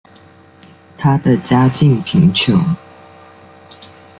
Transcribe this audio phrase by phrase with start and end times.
[0.97, 2.59] 她的家境贫穷。